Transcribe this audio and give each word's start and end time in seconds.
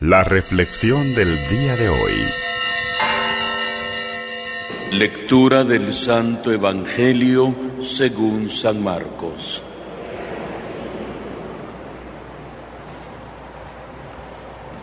La 0.00 0.22
reflexión 0.22 1.14
del 1.14 1.48
día 1.48 1.74
de 1.74 1.88
hoy. 1.88 2.12
Lectura 4.92 5.64
del 5.64 5.94
Santo 5.94 6.52
Evangelio 6.52 7.56
según 7.80 8.50
San 8.50 8.84
Marcos. 8.84 9.62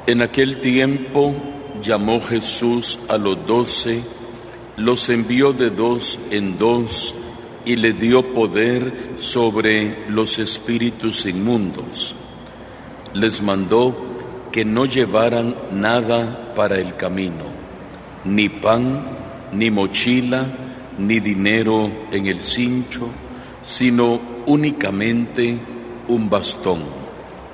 En 0.08 0.24
aquel 0.24 0.60
tiempo 0.60 1.36
llamó 1.84 2.20
Jesús 2.20 3.02
a 3.08 3.20
los 3.20 3.46
doce, 3.46 4.02
los 4.78 5.10
envió 5.10 5.54
de 5.54 5.70
dos 5.70 6.18
en 6.32 6.58
dos 6.58 7.14
y 7.66 7.76
le 7.76 7.94
dio 7.94 8.34
poder 8.34 9.12
sobre 9.18 10.10
los 10.10 10.40
espíritus 10.40 11.28
inmundos. 11.28 12.16
Les 13.14 13.44
mandó 13.44 14.13
que 14.54 14.64
no 14.64 14.86
llevaran 14.86 15.56
nada 15.72 16.54
para 16.56 16.78
el 16.78 16.96
camino, 16.96 17.46
ni 18.24 18.50
pan, 18.50 19.04
ni 19.52 19.72
mochila, 19.72 20.46
ni 21.00 21.20
dinero 21.20 21.92
en 22.12 22.28
el 22.28 22.44
cincho, 22.44 23.10
sino 23.64 24.22
únicamente 24.46 25.60
un 26.08 26.30
bastón, 26.30 26.84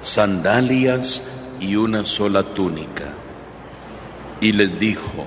sandalias 0.02 1.24
y 1.62 1.78
una 1.78 2.04
sola 2.04 2.44
túnica. 2.44 3.14
Y 4.42 4.52
les 4.52 4.78
dijo, 4.78 5.26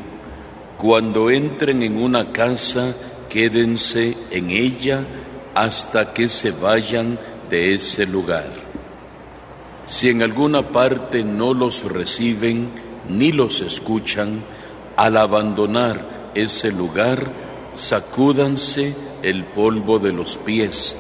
cuando 0.77 1.31
entren 1.31 1.83
en 1.83 1.97
una 1.97 2.33
casa, 2.33 2.95
quédense 3.31 4.15
en 4.31 4.51
ella 4.51 5.07
hasta 5.55 6.13
que 6.13 6.29
se 6.29 6.51
vayan 6.51 7.19
de 7.49 7.73
ese 7.73 8.05
lugar. 8.05 8.62
Si 9.85 10.09
en 10.09 10.23
alguna 10.23 10.69
parte 10.71 11.25
no 11.25 11.55
los 11.55 11.85
reciben 11.85 12.71
ni 13.09 13.33
los 13.33 13.61
escuchan, 13.61 14.45
al 14.97 15.17
abandonar 15.17 16.31
ese 16.35 16.71
lugar, 16.71 17.33
sacúdanse 17.75 18.95
el 19.23 19.45
polvo 19.45 19.99
de 19.99 20.13
los 20.13 20.37
pies 20.39 20.97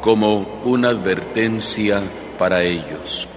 como 0.00 0.60
una 0.64 0.88
advertencia 0.88 2.02
para 2.38 2.62
ellos. 2.62 3.28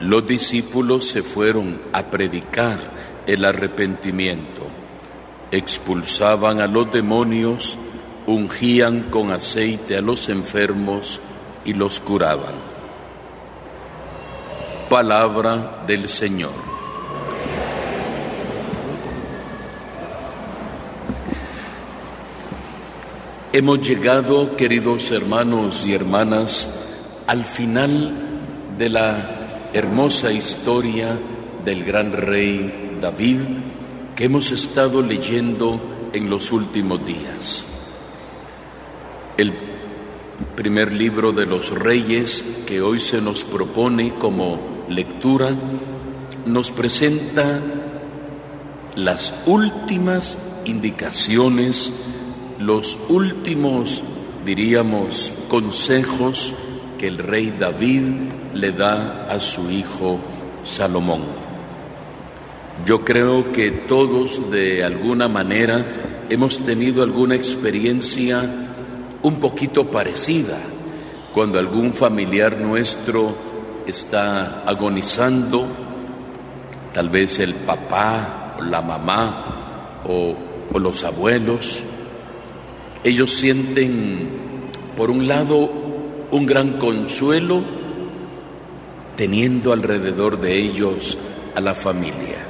Los 0.00 0.26
discípulos 0.26 1.06
se 1.06 1.22
fueron 1.22 1.80
a 1.92 2.06
predicar 2.06 2.78
el 3.26 3.44
arrepentimiento, 3.44 4.62
expulsaban 5.52 6.60
a 6.60 6.66
los 6.66 6.92
demonios, 6.92 7.78
ungían 8.26 9.10
con 9.10 9.30
aceite 9.30 9.96
a 9.96 10.00
los 10.00 10.28
enfermos 10.28 11.20
y 11.64 11.74
los 11.74 12.00
curaban. 12.00 12.71
Palabra 14.92 15.84
del 15.86 16.06
Señor. 16.06 16.52
Hemos 23.54 23.80
llegado, 23.80 24.54
queridos 24.54 25.10
hermanos 25.10 25.86
y 25.86 25.94
hermanas, 25.94 26.90
al 27.26 27.46
final 27.46 28.18
de 28.76 28.90
la 28.90 29.70
hermosa 29.72 30.30
historia 30.30 31.18
del 31.64 31.84
gran 31.84 32.12
rey 32.12 32.98
David 33.00 33.38
que 34.14 34.26
hemos 34.26 34.50
estado 34.50 35.00
leyendo 35.00 36.10
en 36.12 36.28
los 36.28 36.52
últimos 36.52 37.02
días. 37.06 37.66
El 39.38 39.54
primer 40.54 40.92
libro 40.92 41.32
de 41.32 41.46
los 41.46 41.70
reyes 41.70 42.44
que 42.66 42.82
hoy 42.82 43.00
se 43.00 43.22
nos 43.22 43.42
propone 43.42 44.12
como 44.16 44.71
lectura 44.92 45.56
nos 46.46 46.70
presenta 46.70 47.60
las 48.94 49.34
últimas 49.46 50.38
indicaciones, 50.64 51.92
los 52.58 52.98
últimos, 53.08 54.02
diríamos, 54.44 55.32
consejos 55.48 56.52
que 56.98 57.08
el 57.08 57.18
rey 57.18 57.54
David 57.58 58.02
le 58.54 58.72
da 58.72 59.26
a 59.28 59.40
su 59.40 59.70
hijo 59.70 60.20
Salomón. 60.62 61.22
Yo 62.86 63.04
creo 63.04 63.52
que 63.52 63.70
todos 63.70 64.50
de 64.50 64.84
alguna 64.84 65.28
manera 65.28 66.24
hemos 66.28 66.58
tenido 66.60 67.02
alguna 67.02 67.34
experiencia 67.34 68.42
un 69.22 69.36
poquito 69.36 69.90
parecida 69.90 70.58
cuando 71.32 71.58
algún 71.58 71.94
familiar 71.94 72.58
nuestro 72.58 73.51
está 73.86 74.62
agonizando, 74.66 75.66
tal 76.92 77.08
vez 77.08 77.38
el 77.38 77.54
papá 77.54 78.56
o 78.58 78.62
la 78.62 78.82
mamá 78.82 80.00
o, 80.04 80.36
los 80.78 81.04
abuelos, 81.04 81.82
ellos 83.04 83.30
sienten, 83.30 84.30
por 84.96 85.10
un 85.10 85.28
lado, 85.28 85.70
un 86.30 86.46
gran 86.46 86.78
consuelo 86.78 87.62
teniendo 89.16 89.72
alrededor 89.72 90.40
de 90.40 90.58
ellos 90.58 91.18
a 91.54 91.60
la 91.60 91.74
familia. 91.74 92.46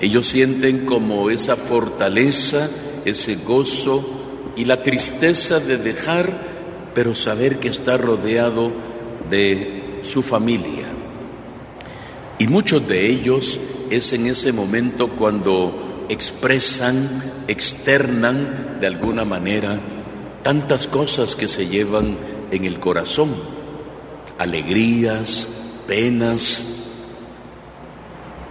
Ellos 0.00 0.26
sienten 0.26 0.86
como 0.86 1.28
esa 1.28 1.56
fortaleza, 1.56 2.70
ese 3.04 3.34
gozo 3.36 4.08
y 4.56 4.64
la 4.64 4.82
tristeza 4.82 5.58
de 5.58 5.76
dejar, 5.76 6.38
pero 6.94 7.14
saber 7.14 7.58
que 7.58 7.68
está 7.68 7.96
rodeado 7.96 8.70
de 9.28 9.79
su 10.02 10.22
familia. 10.22 10.86
Y 12.38 12.46
muchos 12.46 12.86
de 12.88 13.06
ellos 13.06 13.60
es 13.90 14.12
en 14.12 14.26
ese 14.26 14.52
momento 14.52 15.08
cuando 15.08 16.06
expresan, 16.08 17.44
externan 17.48 18.78
de 18.80 18.86
alguna 18.86 19.24
manera 19.24 19.78
tantas 20.42 20.86
cosas 20.86 21.36
que 21.36 21.48
se 21.48 21.68
llevan 21.68 22.16
en 22.50 22.64
el 22.64 22.80
corazón, 22.80 23.34
alegrías, 24.38 25.48
penas. 25.86 26.66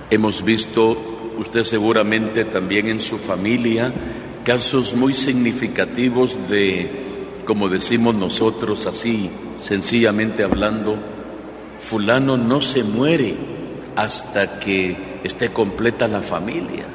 Hemos 0.09 0.43
visto, 0.43 0.97
usted 1.37 1.63
seguramente 1.63 2.45
también 2.45 2.87
en 2.87 3.01
su 3.01 3.17
familia, 3.17 3.91
casos 4.43 4.93
muy 4.93 5.13
significativos 5.13 6.37
de, 6.49 6.89
como 7.45 7.69
decimos 7.69 8.15
nosotros 8.15 8.85
así, 8.85 9.29
sencillamente 9.57 10.43
hablando, 10.43 10.97
fulano 11.79 12.37
no 12.37 12.61
se 12.61 12.83
muere 12.83 13.35
hasta 13.95 14.59
que 14.59 15.19
esté 15.23 15.51
completa 15.51 16.07
la 16.07 16.21
familia. 16.21 16.85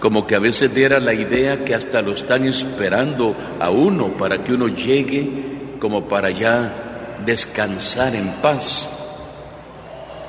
Como 0.00 0.26
que 0.26 0.34
a 0.34 0.40
veces 0.40 0.74
diera 0.74 1.00
la 1.00 1.14
idea 1.14 1.64
que 1.64 1.74
hasta 1.74 2.02
lo 2.02 2.12
están 2.12 2.44
esperando 2.44 3.34
a 3.60 3.70
uno 3.70 4.08
para 4.08 4.42
que 4.42 4.54
uno 4.54 4.68
llegue 4.68 5.76
como 5.80 6.08
para 6.08 6.30
ya 6.30 7.16
descansar 7.24 8.14
en 8.14 8.28
paz. 8.42 8.90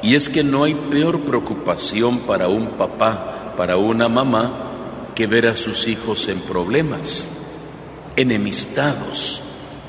Y 0.02 0.16
es 0.16 0.30
que 0.30 0.44
no 0.44 0.64
hay 0.64 0.74
peor 0.74 1.22
preocupación 1.22 2.20
para 2.20 2.47
un 2.47 2.72
papá, 2.72 3.53
para 3.58 3.78
una 3.78 4.08
mamá, 4.08 5.12
que 5.16 5.28
ver 5.28 5.47
a 5.47 5.58
sus 5.58 5.88
hijos 5.88 6.28
en 6.30 6.40
problemas, 6.42 7.30
enemistados, 8.16 9.42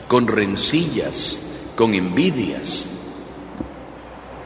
con 0.08 0.26
rencillas, 0.26 1.42
con 1.76 1.94
envidias 1.94 2.88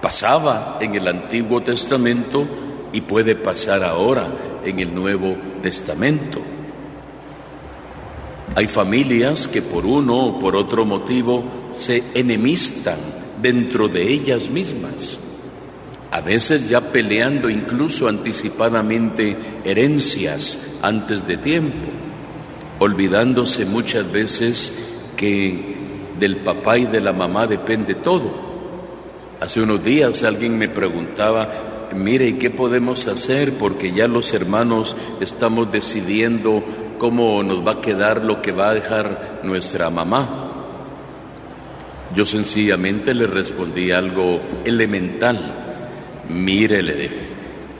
Pasaba 0.02 0.78
en 0.80 0.96
el 0.96 1.06
Antiguo 1.06 1.62
Testamento 1.62 2.44
y 2.92 3.02
puede 3.02 3.36
pasar 3.36 3.84
ahora 3.84 4.26
en 4.64 4.80
el 4.80 4.92
Nuevo 4.92 5.36
Testamento. 5.62 6.42
Hay 8.56 8.66
familias 8.66 9.46
que 9.46 9.62
por 9.62 9.86
uno 9.86 10.26
o 10.26 10.38
por 10.40 10.56
otro 10.56 10.84
motivo 10.84 11.44
se 11.70 12.02
enemistan 12.14 12.98
dentro 13.40 13.86
de 13.86 14.12
ellas 14.12 14.50
mismas, 14.50 15.20
a 16.10 16.20
veces 16.20 16.68
ya 16.68 16.80
peleando 16.80 17.48
incluso 17.48 18.08
anticipadamente 18.08 19.36
herencias 19.64 20.78
antes 20.82 21.28
de 21.28 21.36
tiempo, 21.36 21.86
olvidándose 22.80 23.66
muchas 23.66 24.10
veces 24.10 24.72
que 25.16 25.76
del 26.18 26.38
papá 26.38 26.76
y 26.76 26.86
de 26.86 27.00
la 27.00 27.12
mamá 27.12 27.46
depende 27.46 27.94
todo 27.94 28.51
Hace 29.42 29.60
unos 29.60 29.82
días 29.82 30.22
alguien 30.22 30.56
me 30.56 30.68
preguntaba, 30.68 31.88
mire, 31.96 32.28
¿y 32.28 32.34
qué 32.34 32.48
podemos 32.48 33.08
hacer? 33.08 33.54
Porque 33.54 33.90
ya 33.90 34.06
los 34.06 34.32
hermanos 34.34 34.94
estamos 35.20 35.72
decidiendo 35.72 36.62
cómo 36.96 37.42
nos 37.42 37.66
va 37.66 37.72
a 37.72 37.80
quedar 37.80 38.22
lo 38.22 38.40
que 38.40 38.52
va 38.52 38.68
a 38.68 38.74
dejar 38.74 39.40
nuestra 39.42 39.90
mamá. 39.90 40.52
Yo 42.14 42.24
sencillamente 42.24 43.14
le 43.14 43.26
respondí 43.26 43.90
algo 43.90 44.40
elemental. 44.64 45.40
Mire, 46.28 46.80
le 46.80 46.94
dije, 46.94 47.20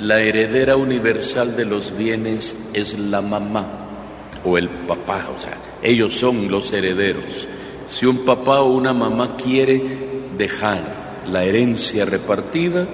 la 0.00 0.20
heredera 0.20 0.75
universal 0.75 1.56
de 1.56 1.65
los 1.65 1.97
bienes 1.97 2.56
es 2.75 2.99
la 2.99 3.23
mamá 3.23 3.69
o 4.44 4.58
el 4.58 4.69
papá, 4.69 5.29
o 5.32 5.38
sea, 5.41 5.56
ellos 5.81 6.12
son 6.12 6.50
los 6.50 6.73
herederos. 6.73 7.47
Si 7.87 8.05
un 8.05 8.25
papá 8.25 8.62
o 8.62 8.73
una 8.73 8.93
mamá 8.93 9.37
quiere 9.37 9.81
dejar 10.37 11.01
la 11.26 11.44
herencia 11.44 12.04
repartida, 12.04 12.86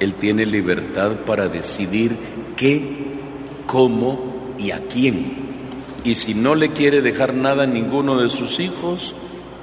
Él 0.00 0.14
tiene 0.14 0.46
libertad 0.46 1.12
para 1.26 1.48
decidir 1.48 2.16
qué, 2.56 2.82
cómo 3.66 4.54
y 4.58 4.70
a 4.70 4.80
quién. 4.86 5.48
Y 6.04 6.14
si 6.14 6.34
no 6.34 6.54
le 6.54 6.70
quiere 6.70 7.02
dejar 7.02 7.34
nada 7.34 7.64
a 7.64 7.66
ninguno 7.66 8.16
de 8.16 8.30
sus 8.30 8.60
hijos, 8.60 9.14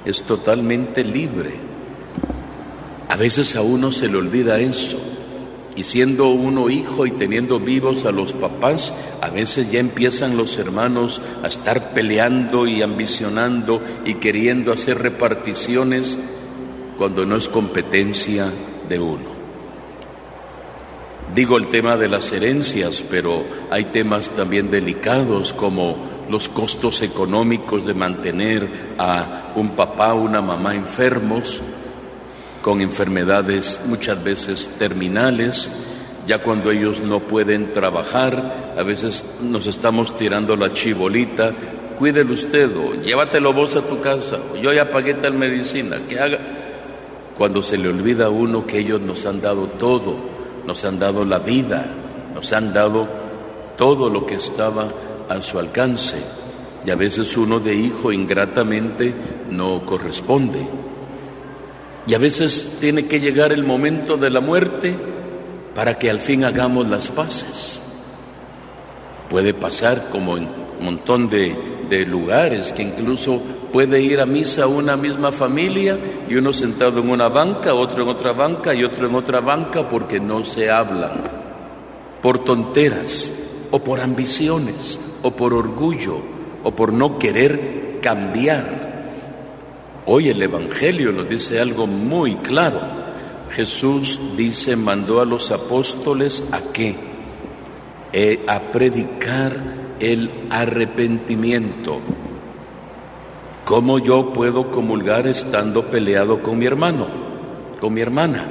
es 0.04 0.22
totalmente 0.22 1.02
libre. 1.04 1.54
A 3.08 3.16
veces 3.16 3.56
a 3.56 3.62
uno 3.62 3.92
se 3.92 4.08
le 4.08 4.18
olvida 4.18 4.58
eso. 4.58 4.98
Y 5.74 5.84
siendo 5.84 6.28
uno 6.30 6.70
hijo 6.70 7.04
y 7.06 7.10
teniendo 7.10 7.60
vivos 7.60 8.06
a 8.06 8.10
los 8.10 8.32
papás, 8.32 8.94
a 9.20 9.28
veces 9.28 9.70
ya 9.70 9.78
empiezan 9.78 10.36
los 10.36 10.56
hermanos 10.56 11.20
a 11.42 11.48
estar 11.48 11.92
peleando 11.92 12.66
y 12.66 12.82
ambicionando 12.82 13.82
y 14.04 14.14
queriendo 14.14 14.72
hacer 14.72 14.98
reparticiones 14.98 16.18
cuando 16.96 17.26
no 17.26 17.36
es 17.36 17.48
competencia 17.48 18.50
de 18.88 18.98
uno. 18.98 19.36
Digo 21.34 21.58
el 21.58 21.66
tema 21.66 21.96
de 21.96 22.08
las 22.08 22.32
herencias, 22.32 23.04
pero 23.10 23.44
hay 23.70 23.86
temas 23.86 24.30
también 24.30 24.70
delicados 24.70 25.52
como 25.52 25.96
los 26.30 26.48
costos 26.48 27.02
económicos 27.02 27.84
de 27.84 27.94
mantener 27.94 28.68
a 28.98 29.52
un 29.54 29.70
papá 29.70 30.14
o 30.14 30.22
una 30.22 30.40
mamá 30.40 30.74
enfermos, 30.74 31.62
con 32.62 32.80
enfermedades 32.80 33.80
muchas 33.86 34.22
veces 34.22 34.76
terminales, 34.78 35.70
ya 36.26 36.42
cuando 36.42 36.70
ellos 36.70 37.00
no 37.00 37.20
pueden 37.20 37.70
trabajar, 37.70 38.74
a 38.76 38.82
veces 38.82 39.24
nos 39.42 39.66
estamos 39.66 40.16
tirando 40.16 40.56
la 40.56 40.72
chibolita, 40.72 41.52
cuídelo 41.96 42.34
usted 42.34 42.74
o 42.76 42.94
llévatelo 42.94 43.52
vos 43.52 43.76
a 43.76 43.82
tu 43.82 44.00
casa, 44.00 44.38
o 44.52 44.56
yo 44.56 44.72
ya 44.72 44.90
pagué 44.90 45.14
tal 45.14 45.34
medicina, 45.34 46.00
que 46.08 46.18
haga. 46.18 46.65
Cuando 47.36 47.60
se 47.60 47.76
le 47.76 47.88
olvida 47.88 48.26
a 48.26 48.30
uno 48.30 48.66
que 48.66 48.78
ellos 48.78 49.00
nos 49.00 49.26
han 49.26 49.42
dado 49.42 49.66
todo, 49.66 50.16
nos 50.66 50.84
han 50.84 50.98
dado 50.98 51.24
la 51.24 51.38
vida, 51.38 51.84
nos 52.34 52.52
han 52.52 52.72
dado 52.72 53.06
todo 53.76 54.08
lo 54.08 54.24
que 54.24 54.36
estaba 54.36 54.88
a 55.28 55.40
su 55.42 55.58
alcance, 55.58 56.16
y 56.86 56.90
a 56.90 56.94
veces 56.94 57.36
uno 57.36 57.60
de 57.60 57.74
hijo 57.74 58.10
ingratamente 58.10 59.14
no 59.50 59.84
corresponde. 59.84 60.66
Y 62.06 62.14
a 62.14 62.18
veces 62.18 62.78
tiene 62.80 63.06
que 63.06 63.20
llegar 63.20 63.52
el 63.52 63.64
momento 63.64 64.16
de 64.16 64.30
la 64.30 64.40
muerte 64.40 64.96
para 65.74 65.98
que 65.98 66.08
al 66.08 66.20
fin 66.20 66.44
hagamos 66.44 66.88
las 66.88 67.08
paces. 67.08 67.82
Puede 69.28 69.52
pasar 69.52 70.08
como 70.10 70.38
en 70.38 70.48
un 70.78 70.84
montón 70.84 71.28
de, 71.28 71.54
de, 71.90 72.06
lugares 72.06 72.72
que 72.72 72.82
incluso 72.82 73.42
puede 73.76 74.00
ir 74.00 74.22
a 74.22 74.24
misa 74.24 74.66
una 74.68 74.96
misma 74.96 75.30
familia 75.30 75.98
y 76.26 76.34
uno 76.34 76.54
sentado 76.54 77.00
en 77.00 77.10
una 77.10 77.28
banca, 77.28 77.74
otro 77.74 78.04
en 78.04 78.08
otra 78.08 78.32
banca 78.32 78.74
y 78.74 78.82
otro 78.82 79.06
en 79.06 79.14
otra 79.14 79.40
banca 79.40 79.86
porque 79.86 80.18
no 80.18 80.46
se 80.46 80.70
hablan 80.70 81.22
por 82.22 82.38
tonteras 82.38 83.30
o 83.70 83.84
por 83.84 84.00
ambiciones 84.00 84.98
o 85.22 85.30
por 85.32 85.52
orgullo 85.52 86.16
o 86.64 86.74
por 86.74 86.90
no 86.90 87.18
querer 87.18 87.98
cambiar 88.00 88.86
Hoy 90.06 90.30
el 90.30 90.40
Evangelio 90.40 91.12
nos 91.12 91.28
dice 91.28 91.60
algo 91.60 91.86
muy 91.86 92.36
claro. 92.36 92.80
Jesús 93.50 94.18
dice, 94.38 94.74
mandó 94.74 95.20
a 95.20 95.26
los 95.26 95.50
apóstoles 95.50 96.44
a 96.50 96.72
qué? 96.72 96.94
Eh, 98.10 98.42
a 98.46 98.72
predicar 98.72 99.54
el 100.00 100.30
arrepentimiento. 100.48 102.00
¿Cómo 103.66 103.98
yo 103.98 104.32
puedo 104.32 104.70
comulgar 104.70 105.26
estando 105.26 105.86
peleado 105.86 106.40
con 106.40 106.56
mi 106.56 106.66
hermano, 106.66 107.08
con 107.80 107.92
mi 107.92 108.00
hermana? 108.00 108.46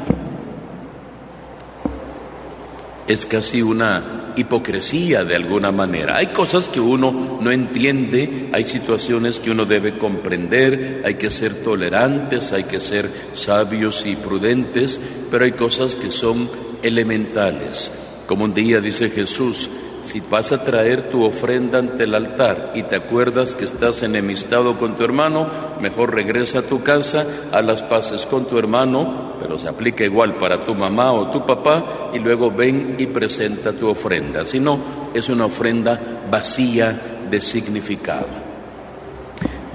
Es 3.08 3.26
casi 3.26 3.62
una 3.62 4.34
hipocresía 4.36 5.24
de 5.24 5.38
alguna 5.38 5.72
manera. 5.72 6.18
Hay 6.18 6.34
cosas 6.34 6.68
que 6.68 6.82
uno 6.82 7.40
no 7.40 7.50
entiende, 7.50 8.50
hay 8.52 8.66
situaciones 8.66 9.40
que 9.40 9.52
uno 9.52 9.64
debe 9.64 9.98
comprender, 9.98 11.04
hay 11.06 11.16
que 11.16 11.32
ser 11.32 11.64
tolerantes, 11.64 12.52
hay 12.52 12.66
que 12.66 12.82
ser 12.82 13.10
sabios 13.32 14.06
y 14.06 14.18
prudentes, 14.18 15.00
pero 15.32 15.46
hay 15.46 15.54
cosas 15.54 15.96
que 15.96 16.12
son 16.12 16.50
elementales. 16.84 17.90
Como 18.28 18.44
un 18.44 18.54
día 18.54 18.82
dice 18.82 19.10
Jesús, 19.10 19.70
si 20.06 20.22
vas 20.22 20.52
a 20.52 20.64
traer 20.64 21.10
tu 21.10 21.26
ofrenda 21.26 21.80
ante 21.80 22.04
el 22.04 22.14
altar 22.14 22.74
y 22.76 22.84
te 22.84 22.96
acuerdas 22.96 23.56
que 23.56 23.66
estás 23.66 24.04
enemistado 24.04 24.78
con 24.78 24.96
tu 24.96 25.04
hermano, 25.04 25.48
mejor 25.82 26.14
regresa 26.14 26.60
a 26.60 26.62
tu 26.62 26.84
casa, 26.84 27.26
a 27.52 27.64
las 27.64 27.82
paces 27.82 28.28
con 28.28 28.46
tu 28.46 28.60
hermano, 28.60 29.34
pero 29.42 29.58
se 29.58 29.68
aplica 29.68 30.04
igual 30.04 30.36
para 30.36 30.64
tu 30.64 30.76
mamá 30.76 31.12
o 31.12 31.32
tu 31.32 31.44
papá, 31.44 32.12
y 32.14 32.20
luego 32.20 32.52
ven 32.52 32.96
y 33.00 33.08
presenta 33.08 33.74
tu 33.74 33.90
ofrenda. 33.90 34.46
Si 34.46 34.60
no, 34.60 34.80
es 35.14 35.28
una 35.28 35.46
ofrenda 35.46 36.00
vacía 36.30 37.26
de 37.30 37.42
significado. 37.42 38.46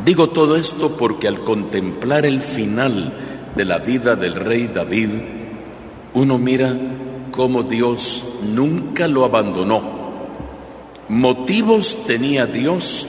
Digo 0.05 0.31
todo 0.31 0.57
esto 0.57 0.97
porque 0.97 1.27
al 1.27 1.41
contemplar 1.41 2.25
el 2.25 2.41
final 2.41 3.13
de 3.57 3.65
la 3.65 3.79
vida 3.79 4.15
del 4.15 4.37
rey 4.37 4.71
David, 4.73 5.11
uno 6.15 6.39
mira 6.39 6.73
cómo 7.33 7.65
Dios 7.65 8.25
nunca 8.55 9.09
lo 9.09 9.25
abandonó 9.25 10.00
Motivos 11.11 12.07
tenía 12.07 12.47
Dios 12.47 13.05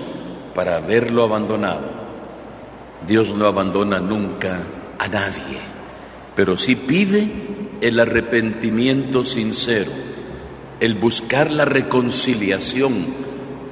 para 0.56 0.78
haberlo 0.78 1.24
abandonado. 1.24 1.88
Dios 3.06 3.36
no 3.36 3.46
abandona 3.46 4.00
nunca 4.00 4.64
a 4.98 5.08
nadie, 5.08 5.60
pero 6.36 6.58
sí 6.58 6.76
pide 6.76 7.30
el 7.80 8.00
arrepentimiento 8.00 9.24
sincero, 9.24 9.92
el 10.80 10.96
buscar 10.96 11.52
la 11.52 11.66
reconciliación 11.66 13.06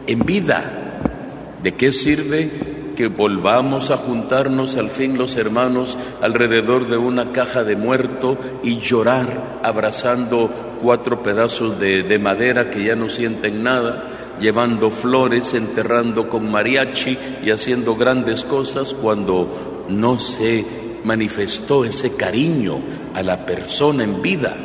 en 0.06 0.20
vida. 0.20 1.58
¿De 1.64 1.74
qué 1.74 1.92
sirve 1.92 2.52
que 2.96 3.08
volvamos 3.08 3.90
a 3.90 3.98
juntarnos 3.98 4.76
al 4.76 4.92
fin 4.92 5.18
los 5.18 5.38
hermanos 5.38 5.98
alrededor 6.22 6.88
de 6.88 6.98
una 6.98 7.32
caja 7.32 7.64
de 7.64 7.76
muerto 7.76 8.38
y 8.62 8.78
llorar 8.78 9.60
abrazando 9.64 10.52
cuatro 10.80 11.24
pedazos 11.24 11.80
de, 11.80 12.04
de 12.04 12.20
madera 12.20 12.70
que 12.70 12.84
ya 12.84 12.96
no 12.96 13.10
sienten 13.10 13.64
nada? 13.64 14.18
Llevando 14.40 14.90
flores, 14.92 15.54
enterrando 15.54 16.30
con 16.30 16.50
mariachi 16.50 17.18
y 17.44 17.52
haciendo 17.52 17.96
grandes 17.96 18.44
cosas 18.44 18.94
cuando 18.94 19.86
no 19.90 20.20
se 20.20 20.66
manifestó 21.04 21.86
ese 21.86 22.16
cariño 22.16 22.80
a 23.14 23.24
la 23.24 23.46
persona 23.46 24.04
en 24.04 24.22
vida. 24.22 24.56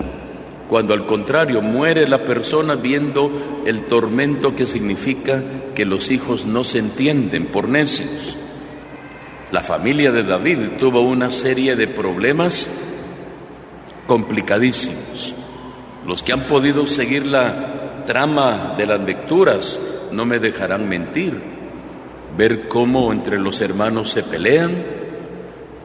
Cuando 0.69 0.95
al 0.95 1.07
contrario 1.07 1.61
muere 1.61 2.07
la 2.07 2.25
persona 2.25 2.75
viendo 2.75 3.63
el 3.67 3.83
tormento 3.83 4.57
que 4.57 4.67
significa 4.67 5.43
que 5.75 5.85
los 5.85 6.11
hijos 6.11 6.47
no 6.47 6.65
se 6.65 6.79
entienden 6.79 7.47
por 7.47 7.69
necios. 7.69 8.37
La 9.53 9.61
familia 9.61 10.11
de 10.11 10.25
David 10.25 10.59
tuvo 10.79 11.03
una 11.03 11.31
serie 11.31 11.77
de 11.77 11.87
problemas 11.87 12.69
complicadísimos. 14.07 15.35
Los 16.07 16.23
que 16.23 16.33
han 16.33 16.43
podido 16.45 16.87
seguir 16.87 17.27
la 17.27 17.94
trama 18.05 18.75
de 18.77 18.87
las 18.87 19.01
lecturas 19.01 19.81
no 20.13 20.25
me 20.25 20.39
dejarán 20.39 20.89
mentir. 20.89 21.41
Ver 22.37 22.69
cómo 22.69 23.13
entre 23.13 23.39
los 23.39 23.61
hermanos 23.61 24.11
se 24.11 24.23
pelean, 24.23 24.85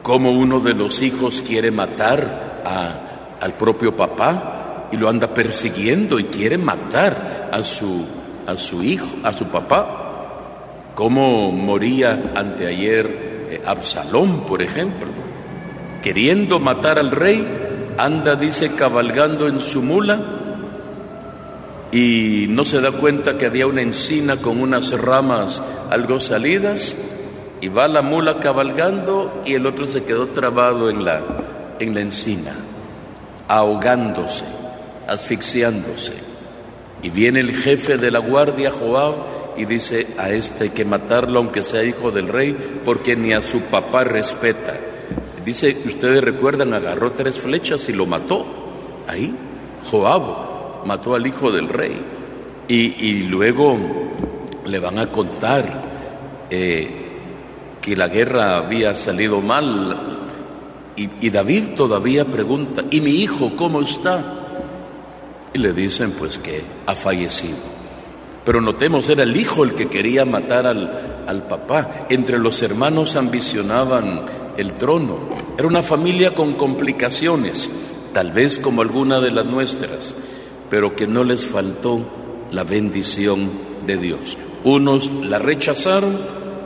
cómo 0.02 0.32
uno 0.32 0.60
de 0.60 0.74
los 0.74 1.02
hijos 1.02 1.42
quiere 1.46 1.70
matar 1.70 2.62
a, 2.64 3.38
al 3.40 3.54
propio 3.54 3.96
papá 3.96 4.88
y 4.92 4.96
lo 4.96 5.08
anda 5.08 5.32
persiguiendo 5.32 6.18
y 6.18 6.24
quiere 6.24 6.58
matar 6.58 7.50
a 7.52 7.62
su, 7.62 8.04
a 8.46 8.56
su 8.56 8.82
hijo, 8.82 9.16
a 9.22 9.32
su 9.32 9.46
papá. 9.46 10.92
Cómo 10.94 11.52
moría 11.52 12.32
anteayer 12.34 13.46
eh, 13.50 13.62
Absalón, 13.64 14.44
por 14.44 14.62
ejemplo, 14.62 15.08
queriendo 16.02 16.58
matar 16.58 16.98
al 16.98 17.10
rey, 17.10 17.46
anda, 17.96 18.34
dice, 18.34 18.74
cabalgando 18.74 19.46
en 19.48 19.60
su 19.60 19.82
mula 19.82 20.40
y 21.92 22.46
no 22.48 22.64
se 22.64 22.80
da 22.80 22.92
cuenta 22.92 23.36
que 23.36 23.46
había 23.46 23.66
una 23.66 23.82
encina 23.82 24.36
con 24.36 24.60
unas 24.60 24.92
ramas 24.92 25.62
algo 25.90 26.20
salidas 26.20 26.96
y 27.60 27.68
va 27.68 27.88
la 27.88 28.02
mula 28.02 28.38
cabalgando 28.38 29.42
y 29.44 29.54
el 29.54 29.66
otro 29.66 29.86
se 29.86 30.04
quedó 30.04 30.28
trabado 30.28 30.88
en 30.88 31.04
la, 31.04 31.22
en 31.78 31.94
la 31.94 32.00
encina, 32.00 32.54
ahogándose, 33.48 34.46
asfixiándose. 35.06 36.12
Y 37.02 37.10
viene 37.10 37.40
el 37.40 37.52
jefe 37.52 37.96
de 37.96 38.10
la 38.10 38.20
guardia, 38.20 38.70
Joab, 38.70 39.14
y 39.56 39.64
dice, 39.64 40.06
a 40.16 40.30
este 40.30 40.64
hay 40.64 40.70
que 40.70 40.84
matarlo 40.84 41.40
aunque 41.40 41.62
sea 41.62 41.82
hijo 41.82 42.10
del 42.10 42.28
rey, 42.28 42.56
porque 42.84 43.16
ni 43.16 43.32
a 43.32 43.42
su 43.42 43.62
papá 43.62 44.04
respeta. 44.04 44.74
Dice, 45.44 45.76
ustedes 45.84 46.22
recuerdan, 46.22 46.72
agarró 46.72 47.12
tres 47.12 47.38
flechas 47.38 47.88
y 47.88 47.92
lo 47.92 48.06
mató. 48.06 48.46
Ahí, 49.06 49.34
Joab, 49.90 50.49
mató 50.84 51.14
al 51.14 51.26
hijo 51.26 51.50
del 51.50 51.68
rey. 51.68 52.00
Y, 52.68 53.22
luego 53.24 53.76
le 54.64 54.78
van 54.78 54.98
a 54.98 55.06
contar 55.08 55.82
eh, 56.48 56.88
que 57.80 57.96
la 57.96 58.06
guerra 58.06 58.58
había 58.58 58.94
salido 58.94 59.40
mal. 59.40 60.18
Y, 60.94 61.08
y 61.20 61.30
David 61.30 61.70
todavía 61.74 62.24
pregunta, 62.24 62.84
¿y 62.90 63.00
mi 63.00 63.10
hijo 63.10 63.56
cómo 63.56 63.80
está? 63.80 64.24
Y 65.52 65.58
le 65.58 65.72
dicen 65.72 66.12
pues 66.12 66.38
que 66.38 66.62
ha 66.86 66.94
fallecido. 66.94 67.80
Pero 68.44 68.60
notemos, 68.60 69.08
era 69.08 69.24
el 69.24 69.36
hijo 69.36 69.64
el 69.64 69.74
que 69.74 69.88
quería 69.88 70.24
matar 70.24 70.66
al, 70.66 71.24
al 71.26 71.42
papá. 71.46 72.06
Entre 72.08 72.38
los 72.38 72.62
hermanos 72.62 73.16
ambicionaban 73.16 74.22
el 74.56 74.74
trono. 74.74 75.18
Era 75.58 75.66
una 75.66 75.82
familia 75.82 76.34
con 76.34 76.54
complicaciones, 76.54 77.70
tal 78.12 78.32
vez 78.32 78.58
como 78.58 78.82
alguna 78.82 79.20
de 79.20 79.30
las 79.30 79.46
nuestras, 79.46 80.16
pero 80.70 80.94
que 80.94 81.06
no 81.06 81.24
les 81.24 81.44
faltó 81.44 82.00
la 82.52 82.64
bendición 82.64 83.50
de 83.86 83.96
Dios. 83.96 84.38
Unos 84.64 85.10
la 85.10 85.38
rechazaron, 85.38 86.18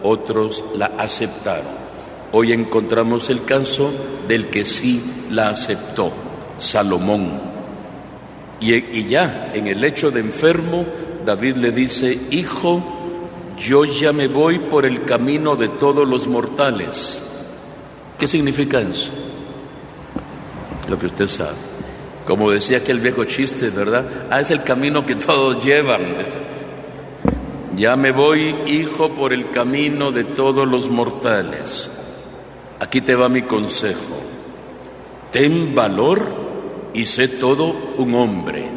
otros 0.02 0.62
la 0.76 0.86
aceptaron. 0.98 1.84
Hoy 2.32 2.52
encontramos 2.52 3.30
el 3.30 3.44
caso 3.44 3.90
del 4.28 4.48
que 4.48 4.64
sí 4.64 5.02
la 5.30 5.48
aceptó, 5.48 6.12
Salomón. 6.58 7.54
Y, 8.60 9.04
ya 9.04 9.50
en 9.54 9.66
el 9.66 9.82
hecho 9.84 10.10
de 10.10 10.20
enfermo, 10.20 10.86
David 11.24 11.56
le 11.56 11.70
dice, 11.70 12.18
hijo, 12.30 12.82
yo 13.56 13.84
ya 13.84 14.12
me 14.12 14.28
voy 14.28 14.58
por 14.58 14.84
el 14.84 15.04
camino 15.04 15.56
de 15.56 15.68
todos 15.68 16.06
los 16.06 16.26
mortales. 16.26 17.24
¿Qué 18.18 18.26
significa 18.26 18.80
eso? 18.80 19.12
Lo 20.88 20.98
que 20.98 21.06
usted 21.06 21.28
sabe. 21.28 21.73
Como 22.24 22.50
decía 22.50 22.78
aquel 22.78 23.00
viejo 23.00 23.24
chiste, 23.24 23.70
¿verdad? 23.70 24.26
Ah, 24.30 24.40
es 24.40 24.50
el 24.50 24.62
camino 24.62 25.04
que 25.04 25.14
todos 25.16 25.62
llevan. 25.64 26.16
Ya 27.76 27.96
me 27.96 28.12
voy, 28.12 28.54
hijo, 28.66 29.10
por 29.14 29.32
el 29.32 29.50
camino 29.50 30.12
de 30.12 30.24
todos 30.24 30.66
los 30.66 30.88
mortales. 30.88 31.90
Aquí 32.80 33.00
te 33.00 33.14
va 33.14 33.28
mi 33.28 33.42
consejo. 33.42 34.16
Ten 35.32 35.74
valor 35.74 36.90
y 36.94 37.06
sé 37.06 37.28
todo 37.28 37.74
un 37.98 38.14
hombre. 38.14 38.70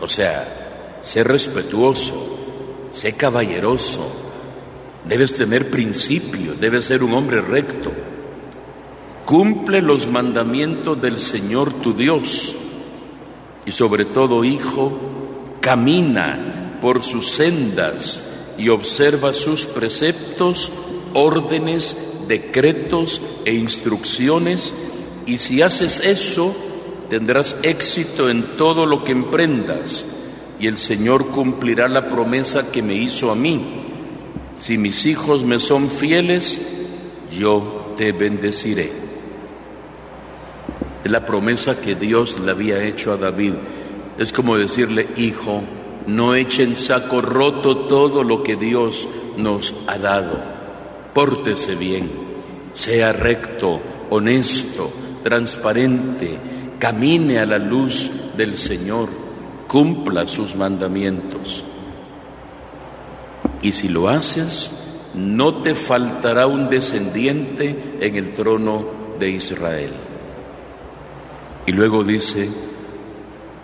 O 0.00 0.08
sea, 0.08 0.98
sé 1.00 1.22
respetuoso, 1.22 2.88
sé 2.92 3.14
caballeroso, 3.14 4.06
debes 5.04 5.34
tener 5.34 5.70
principio, 5.70 6.54
debes 6.54 6.86
ser 6.86 7.02
un 7.02 7.14
hombre 7.14 7.40
recto. 7.40 7.92
Cumple 9.24 9.80
los 9.80 10.06
mandamientos 10.06 11.00
del 11.00 11.18
Señor 11.18 11.72
tu 11.72 11.94
Dios 11.94 12.56
y 13.66 13.72
sobre 13.72 14.04
todo, 14.04 14.44
hijo, 14.44 14.92
camina 15.60 16.78
por 16.80 17.02
sus 17.02 17.30
sendas 17.30 18.52
y 18.58 18.68
observa 18.68 19.32
sus 19.32 19.66
preceptos, 19.66 20.70
órdenes, 21.14 22.26
decretos 22.28 23.20
e 23.44 23.54
instrucciones, 23.54 24.74
y 25.26 25.38
si 25.38 25.62
haces 25.62 26.00
eso, 26.00 26.54
tendrás 27.08 27.56
éxito 27.62 28.28
en 28.28 28.56
todo 28.56 28.86
lo 28.86 29.02
que 29.04 29.12
emprendas, 29.12 30.04
y 30.60 30.66
el 30.66 30.78
Señor 30.78 31.28
cumplirá 31.28 31.88
la 31.88 32.08
promesa 32.08 32.70
que 32.70 32.82
me 32.82 32.94
hizo 32.94 33.30
a 33.30 33.34
mí. 33.34 33.82
Si 34.56 34.78
mis 34.78 35.06
hijos 35.06 35.42
me 35.42 35.58
son 35.58 35.90
fieles, 35.90 36.60
yo 37.36 37.94
te 37.96 38.12
bendeciré. 38.12 39.03
Es 41.04 41.10
la 41.10 41.26
promesa 41.26 41.78
que 41.78 41.94
Dios 41.94 42.40
le 42.40 42.50
había 42.50 42.82
hecho 42.82 43.12
a 43.12 43.18
David. 43.18 43.52
Es 44.16 44.32
como 44.32 44.56
decirle, 44.56 45.06
hijo, 45.18 45.62
no 46.06 46.34
echen 46.34 46.76
saco 46.76 47.20
roto 47.20 47.86
todo 47.86 48.22
lo 48.22 48.42
que 48.42 48.56
Dios 48.56 49.06
nos 49.36 49.74
ha 49.86 49.98
dado. 49.98 50.38
Pórtese 51.12 51.74
bien, 51.74 52.10
sea 52.72 53.12
recto, 53.12 53.80
honesto, 54.08 54.90
transparente, 55.22 56.38
camine 56.78 57.38
a 57.38 57.46
la 57.46 57.58
luz 57.58 58.10
del 58.36 58.56
Señor, 58.56 59.10
cumpla 59.68 60.26
sus 60.26 60.56
mandamientos. 60.56 61.64
Y 63.60 63.72
si 63.72 63.88
lo 63.88 64.08
haces, 64.08 65.10
no 65.14 65.62
te 65.62 65.74
faltará 65.74 66.46
un 66.46 66.68
descendiente 66.68 67.96
en 68.00 68.16
el 68.16 68.32
trono 68.32 68.86
de 69.18 69.30
Israel. 69.30 69.92
Y 71.66 71.72
luego 71.72 72.04
dice, 72.04 72.48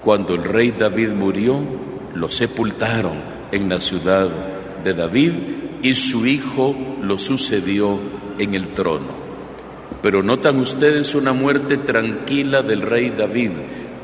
cuando 0.00 0.34
el 0.34 0.44
rey 0.44 0.70
David 0.70 1.10
murió, 1.10 1.60
lo 2.14 2.28
sepultaron 2.28 3.18
en 3.52 3.68
la 3.68 3.80
ciudad 3.80 4.28
de 4.82 4.94
David 4.94 5.32
y 5.82 5.94
su 5.94 6.26
hijo 6.26 6.74
lo 7.02 7.18
sucedió 7.18 7.98
en 8.38 8.54
el 8.54 8.68
trono. 8.68 9.20
Pero 10.02 10.22
notan 10.22 10.58
ustedes 10.58 11.14
una 11.14 11.34
muerte 11.34 11.76
tranquila 11.76 12.62
del 12.62 12.82
rey 12.82 13.10
David. 13.10 13.50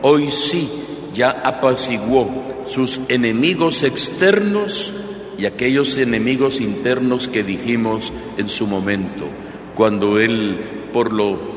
Hoy 0.03 0.31
sí 0.31 0.69
ya 1.15 1.31
apaciguó 1.31 2.62
sus 2.67 3.00
enemigos 3.09 3.83
externos 3.83 4.93
y 5.38 5.47
aquellos 5.47 5.97
enemigos 5.97 6.61
internos 6.61 7.29
que 7.29 7.43
dijimos 7.43 8.12
en 8.37 8.49
su 8.49 8.67
momento, 8.67 9.26
cuando 9.75 10.19
él, 10.19 10.91
por 10.93 11.12
lo 11.12 11.56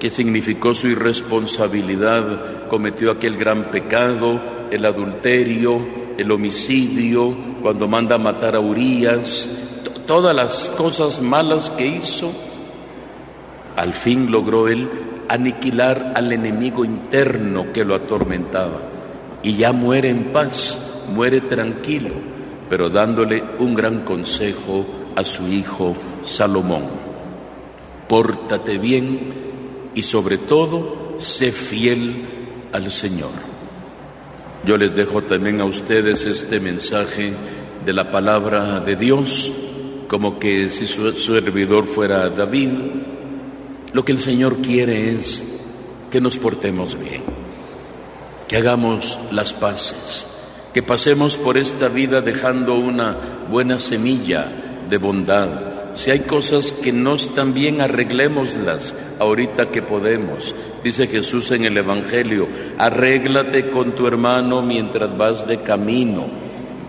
que 0.00 0.10
significó 0.10 0.74
su 0.74 0.88
irresponsabilidad, 0.88 2.66
cometió 2.68 3.10
aquel 3.10 3.36
gran 3.36 3.70
pecado, 3.70 4.40
el 4.70 4.86
adulterio, 4.86 5.86
el 6.16 6.32
homicidio, 6.32 7.36
cuando 7.62 7.86
manda 7.86 8.14
a 8.14 8.18
matar 8.18 8.56
a 8.56 8.60
Urias, 8.60 9.48
todas 10.06 10.34
las 10.34 10.70
cosas 10.70 11.20
malas 11.20 11.68
que 11.70 11.86
hizo, 11.86 12.32
al 13.76 13.92
fin 13.92 14.30
logró 14.30 14.68
él 14.68 14.88
aniquilar 15.28 16.14
al 16.16 16.32
enemigo 16.32 16.84
interno 16.84 17.72
que 17.72 17.84
lo 17.84 17.94
atormentaba. 17.94 18.80
Y 19.42 19.56
ya 19.56 19.72
muere 19.72 20.08
en 20.08 20.32
paz, 20.32 21.04
muere 21.14 21.42
tranquilo, 21.42 22.14
pero 22.68 22.88
dándole 22.88 23.44
un 23.58 23.74
gran 23.74 24.00
consejo 24.00 24.86
a 25.14 25.24
su 25.24 25.46
hijo 25.46 25.94
Salomón. 26.24 26.84
Pórtate 28.08 28.78
bien 28.78 29.49
y 29.94 30.02
sobre 30.02 30.38
todo 30.38 31.14
sé 31.18 31.52
fiel 31.52 32.24
al 32.72 32.90
Señor. 32.90 33.30
Yo 34.64 34.76
les 34.76 34.94
dejo 34.94 35.22
también 35.22 35.60
a 35.60 35.64
ustedes 35.64 36.26
este 36.26 36.60
mensaje 36.60 37.32
de 37.84 37.92
la 37.92 38.10
palabra 38.10 38.80
de 38.80 38.96
Dios, 38.96 39.50
como 40.06 40.38
que 40.38 40.70
si 40.70 40.86
su 40.86 41.12
servidor 41.12 41.86
fuera 41.86 42.28
David, 42.28 42.70
lo 43.92 44.04
que 44.04 44.12
el 44.12 44.20
Señor 44.20 44.58
quiere 44.58 45.10
es 45.12 45.64
que 46.10 46.20
nos 46.20 46.36
portemos 46.36 46.98
bien, 46.98 47.22
que 48.48 48.56
hagamos 48.56 49.18
las 49.32 49.52
paces, 49.52 50.26
que 50.74 50.82
pasemos 50.82 51.36
por 51.36 51.56
esta 51.56 51.88
vida 51.88 52.20
dejando 52.20 52.74
una 52.74 53.16
buena 53.50 53.80
semilla 53.80 54.46
de 54.88 54.98
bondad, 54.98 55.70
si 55.94 56.10
hay 56.10 56.20
cosas 56.20 56.72
que 56.72 56.92
no 56.92 57.14
están 57.14 57.52
bien, 57.52 57.80
arreglémoslas 57.80 58.94
ahorita 59.20 59.70
que 59.70 59.82
podemos. 59.82 60.54
Dice 60.82 61.06
Jesús 61.06 61.50
en 61.52 61.64
el 61.66 61.76
Evangelio, 61.76 62.48
arréglate 62.78 63.70
con 63.70 63.94
tu 63.94 64.06
hermano 64.06 64.62
mientras 64.62 65.16
vas 65.16 65.46
de 65.46 65.60
camino. 65.60 66.26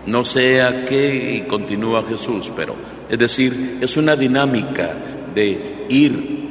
No 0.06 0.24
sea 0.24 0.84
que, 0.84 1.36
y 1.36 1.42
continúa 1.42 2.02
Jesús, 2.02 2.50
pero 2.56 2.74
es 3.08 3.18
decir, 3.18 3.78
es 3.80 3.96
una 3.96 4.16
dinámica 4.16 4.96
de 5.34 5.86
ir 5.88 6.42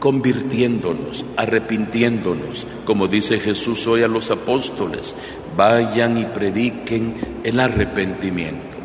convirtiéndonos, 0.00 1.24
arrepintiéndonos, 1.36 2.66
como 2.84 3.06
dice 3.06 3.38
Jesús 3.38 3.86
hoy 3.86 4.02
a 4.02 4.08
los 4.08 4.30
apóstoles, 4.30 5.14
vayan 5.56 6.18
y 6.18 6.24
prediquen 6.24 7.14
el 7.44 7.60
arrepentimiento. 7.60 8.76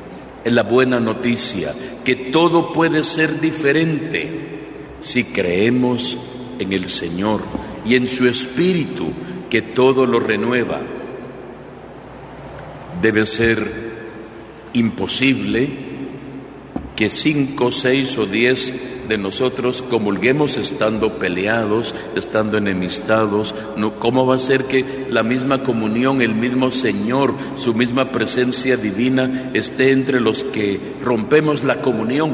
Es 0.44 0.54
la 0.54 0.64
buena 0.64 1.00
noticia 1.00 1.74
que 2.04 2.16
todo 2.16 2.72
puede 2.72 3.04
ser 3.04 3.40
diferente 3.40 4.46
si 5.00 5.24
creemos 5.26 6.35
en 6.60 6.74
el 6.74 6.90
Señor 6.90 7.42
y 7.86 7.96
en 7.96 8.08
su 8.08 8.28
Espíritu 8.28 9.12
que 9.50 9.62
todo 9.62 10.06
lo 10.06 10.20
renueva. 10.20 10.82
Debe 13.02 13.26
ser 13.26 13.86
imposible 14.74 15.70
que 16.96 17.10
cinco, 17.10 17.72
seis 17.72 18.18
o 18.18 18.26
diez 18.26 18.74
de 19.08 19.18
nosotros 19.18 19.84
comulguemos 19.84 20.58
estando 20.58 21.20
peleados, 21.20 21.94
estando 22.16 22.58
enemistados. 22.58 23.54
No, 23.78 24.00
¿Cómo 24.00 24.26
va 24.26 24.36
a 24.36 24.40
ser 24.40 24.66
que 24.66 25.08
la 25.10 25.24
misma 25.24 25.62
comunión, 25.64 26.22
el 26.22 26.34
mismo 26.34 26.72
Señor, 26.72 27.34
su 27.56 27.74
misma 27.74 28.12
presencia 28.12 28.78
divina 28.78 29.52
esté 29.54 29.92
entre 29.92 30.20
los 30.20 30.44
que 30.44 30.80
rompemos 31.04 31.64
la 31.64 31.82
comunión? 31.82 32.34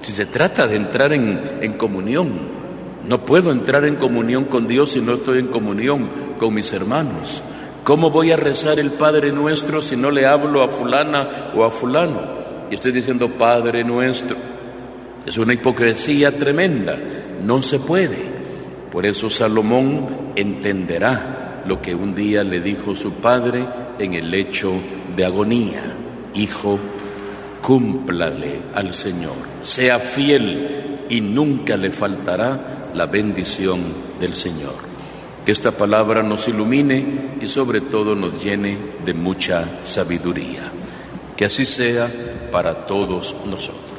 Si 0.00 0.12
se 0.12 0.26
trata 0.26 0.66
de 0.66 0.76
entrar 0.76 1.12
en, 1.12 1.40
en 1.60 1.72
comunión, 1.74 2.59
no 3.06 3.24
puedo 3.24 3.50
entrar 3.50 3.84
en 3.84 3.96
comunión 3.96 4.44
con 4.44 4.68
Dios 4.68 4.90
si 4.90 5.00
no 5.00 5.14
estoy 5.14 5.38
en 5.38 5.48
comunión 5.48 6.08
con 6.38 6.54
mis 6.54 6.72
hermanos. 6.72 7.42
¿Cómo 7.84 8.10
voy 8.10 8.30
a 8.30 8.36
rezar 8.36 8.78
el 8.78 8.92
Padre 8.92 9.32
nuestro 9.32 9.80
si 9.80 9.96
no 9.96 10.10
le 10.10 10.26
hablo 10.26 10.62
a 10.62 10.68
fulana 10.68 11.52
o 11.54 11.64
a 11.64 11.70
fulano? 11.70 12.20
Y 12.70 12.74
estoy 12.74 12.92
diciendo 12.92 13.30
Padre 13.36 13.82
nuestro. 13.84 14.36
Es 15.24 15.38
una 15.38 15.54
hipocresía 15.54 16.36
tremenda, 16.36 16.98
no 17.42 17.62
se 17.62 17.78
puede. 17.78 18.18
Por 18.92 19.06
eso 19.06 19.30
Salomón 19.30 20.32
entenderá 20.36 21.62
lo 21.66 21.80
que 21.80 21.94
un 21.94 22.14
día 22.14 22.44
le 22.44 22.60
dijo 22.60 22.96
su 22.96 23.12
padre 23.14 23.66
en 23.98 24.14
el 24.14 24.30
lecho 24.30 24.72
de 25.16 25.24
agonía. 25.24 25.82
Hijo, 26.34 26.78
cúmplale 27.62 28.60
al 28.74 28.94
Señor, 28.94 29.34
sea 29.62 29.98
fiel 29.98 31.06
y 31.08 31.20
nunca 31.20 31.76
le 31.76 31.90
faltará 31.90 32.79
la 32.94 33.06
bendición 33.06 33.80
del 34.20 34.34
Señor. 34.34 34.74
Que 35.44 35.52
esta 35.52 35.72
palabra 35.72 36.22
nos 36.22 36.48
ilumine 36.48 37.36
y 37.40 37.48
sobre 37.48 37.80
todo 37.80 38.14
nos 38.14 38.42
llene 38.42 38.78
de 39.04 39.14
mucha 39.14 39.84
sabiduría. 39.84 40.70
Que 41.36 41.46
así 41.46 41.64
sea 41.64 42.10
para 42.52 42.86
todos 42.86 43.34
nosotros. 43.46 43.89